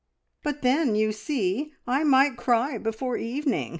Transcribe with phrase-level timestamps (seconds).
[0.43, 3.69] "But then, you see, I might cry before evening!"